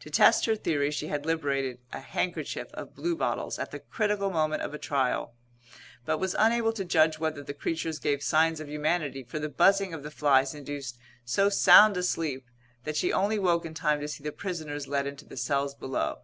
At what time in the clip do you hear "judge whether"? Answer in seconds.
6.84-7.42